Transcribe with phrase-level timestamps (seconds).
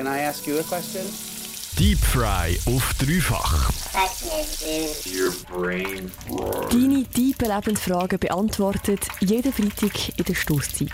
[0.00, 1.04] Can I ask you a question?
[1.76, 3.70] Deep Fry auf dreifach.
[6.70, 10.88] Deine tiefen Lebensfragen beantwortet jeden Freitag in der Stoßzeit.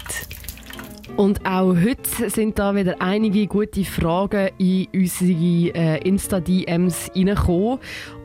[1.16, 7.78] Und auch heute sind da wieder einige gute Fragen in unsere äh, Insta-DMs reingekommen.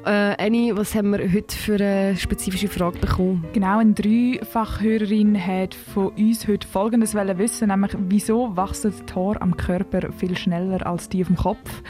[0.06, 3.46] Äh, Annie, was haben wir heute für eine spezifische Frage bekommen?
[3.54, 9.56] Genau, eine Dreifachhörerin hat von uns heute Folgendes wissen, nämlich wieso wachsen die Haare am
[9.56, 11.84] Körper viel schneller als die auf dem Kopf?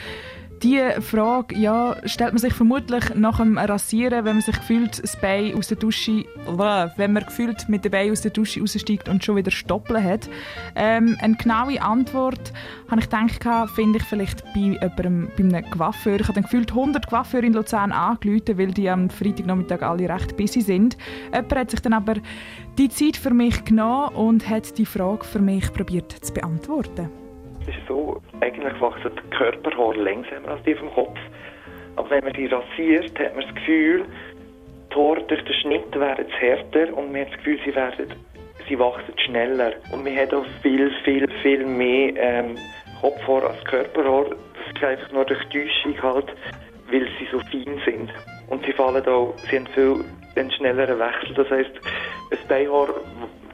[0.62, 5.20] Diese Frage ja, stellt man sich vermutlich nach dem Rasieren, wenn man sich gefühlt das
[5.20, 6.24] Bein aus der Dusche,
[6.96, 10.30] wenn man gefühlt mit dem Bein aus der Dusche raussteigt und schon wieder stoppeln hat.
[10.76, 12.52] Ähm, eine genaue Antwort
[12.88, 16.20] habe ich gedacht, finde ich vielleicht bei, jemandem, bei einem Coiffeur.
[16.20, 20.36] Ich habe dann gefühlt 100 Coiffeure in Luzern angerufen, weil die am Freitagnachmittag alle recht
[20.36, 20.96] busy sind.
[21.32, 22.14] Jemand hat sich dann aber
[22.78, 27.21] die Zeit für mich genommen und hat die Frage für mich probiert zu beantworten.
[27.66, 31.18] Ist so, eigentlich wachsen die Körperhaare langsamer als die vom Kopf.
[31.96, 34.04] Aber wenn man sie rasiert, hat man das Gefühl,
[34.90, 38.14] die Haare durch den Schnitt werden härter und man hat das Gefühl, sie, werden,
[38.68, 39.72] sie wachsen schneller.
[39.92, 42.56] Und man hat auch viel, viel, viel mehr ähm,
[43.00, 44.26] Kopfhaar als Körperhaar.
[44.30, 46.34] Das ist einfach nur durch die Täuschung halt,
[46.90, 48.10] weil sie so fein sind.
[48.48, 50.04] Und sie fallen auch, sie haben viel
[50.36, 51.34] einen schnelleren Wechsel.
[51.34, 51.72] Das heisst,
[52.30, 52.88] ein Beinhaar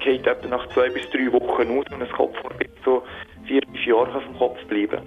[0.01, 3.03] geht etwa nach zwei bis drei Wochen aus und ein Kopfhaar wird so
[3.89, 5.03] Jahre auf dem Kopf bleiben.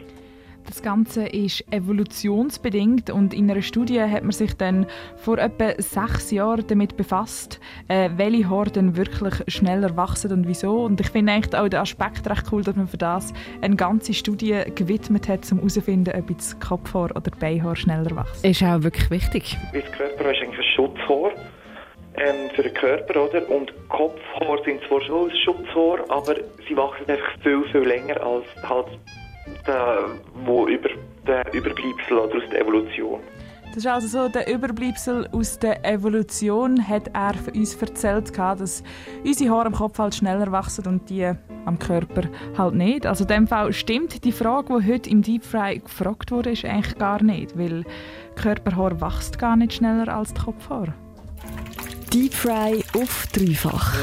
[0.65, 4.85] Das Ganze ist evolutionsbedingt und in einer Studie hat man sich dann
[5.17, 10.83] vor etwa sechs Jahren damit befasst, äh, welche Haare wirklich schneller wachsen und wieso.
[10.83, 14.13] Und ich finde eigentlich auch den Aspekt recht cool, dass man für das eine ganze
[14.13, 18.49] Studie gewidmet hat, um herauszufinden, ob jetzt Kopfhaar oder Beinhaar schneller wachsen.
[18.49, 19.57] Ist auch wirklich wichtig.
[19.73, 21.31] Weil das Körper ist eigentlich ein Schutzhaar
[22.17, 23.49] ähm, für den Körper, oder?
[23.49, 26.35] Und Kopfhaar sind zwar schon ein Schutzhaar, aber
[26.67, 28.87] sie wachsen einfach viel, viel länger als halt
[29.67, 30.05] der,
[30.45, 30.89] wo über
[31.27, 33.19] der Überbleibsel oder aus der Evolution.
[33.73, 38.83] Das ist also so, der Überbleibsel aus der Evolution hat er für uns erzählt, dass
[39.23, 41.31] unsere Haare am Kopf halt schneller wachsen und die
[41.63, 42.23] am Körper
[42.57, 43.05] halt nicht.
[43.05, 46.65] Also in dem Fall stimmt die Frage, die heute im Deep Fry gefragt wurde, ist
[46.65, 47.85] eigentlich gar nicht, weil
[48.35, 50.93] Körperhaar wächst gar nicht schneller als die Kopfhaar.
[52.13, 53.95] Deep Fry auf dreifach.